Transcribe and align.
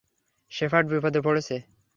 Shepherd 0.51 0.85
বিপদে 0.91 1.19
পড়েছে! 1.25 1.55